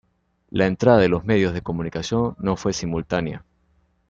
[0.49, 3.45] La entrada de los medios de comunicación no fue simultánea.